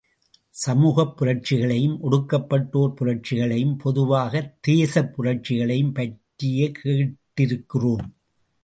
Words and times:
சமூகப் 0.49 1.17
புரட்சிகளையும், 1.17 1.99
ஒடுக்கப்பட்டோர் 2.03 2.93
புரட்சிகளையும், 2.93 3.77
பொதுவாகத் 3.77 4.57
தேசப்புரட்சிகளையும் 4.67 5.93
பற்றியே 5.93 6.71
கேட்டிருக்கிறோம். 6.83 8.09